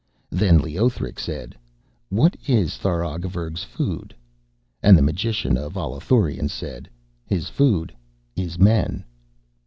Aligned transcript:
Then 0.31 0.57
Leothric 0.57 1.19
said: 1.19 1.55
'What 2.09 2.35
is 2.47 2.71
Tharagavverug's 2.79 3.63
food?' 3.63 4.15
And 4.81 4.97
the 4.97 5.03
magician 5.03 5.55
of 5.57 5.73
Allathurion 5.77 6.49
said: 6.49 6.89
'His 7.27 7.49
food 7.49 7.93
is 8.35 8.57
men.' 8.57 9.03